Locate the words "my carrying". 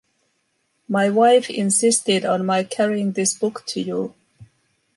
2.43-3.11